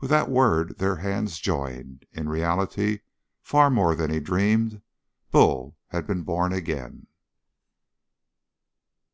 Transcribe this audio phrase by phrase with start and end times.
[0.00, 2.06] With that word their hands joined.
[2.12, 3.00] In reality,
[3.42, 4.80] far more than he dreamed,
[5.30, 7.08] Bull had been born again.